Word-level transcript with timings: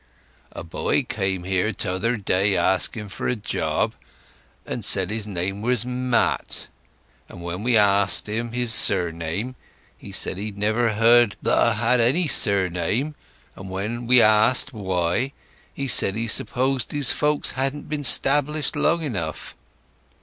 A 0.51 0.63
boy 0.63 1.03
came 1.03 1.43
here 1.43 1.71
t'other 1.71 2.15
day 2.17 2.57
asking 2.57 3.09
for 3.09 3.27
a 3.27 3.35
job, 3.35 3.93
and 4.65 4.83
said 4.83 5.11
his 5.11 5.27
name 5.27 5.61
was 5.61 5.85
Matt, 5.85 6.69
and 7.29 7.43
when 7.43 7.61
we 7.61 7.77
asked 7.77 8.27
him 8.27 8.51
his 8.51 8.73
surname 8.73 9.53
he 9.95 10.11
said 10.11 10.37
he'd 10.39 10.57
never 10.57 10.93
heard 10.93 11.35
that 11.43 11.55
'a 11.67 11.73
had 11.73 11.99
any 11.99 12.27
surname, 12.27 13.13
and 13.55 13.69
when 13.69 14.07
we 14.07 14.23
asked 14.23 14.73
why, 14.73 15.33
he 15.71 15.87
said 15.87 16.15
he 16.15 16.25
supposed 16.27 16.91
his 16.91 17.11
folks 17.11 17.51
hadn't 17.51 17.87
been 17.87 18.03
'stablished 18.03 18.75
long 18.75 19.03
enough. 19.03 19.55